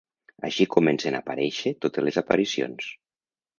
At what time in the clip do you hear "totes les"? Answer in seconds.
1.87-2.19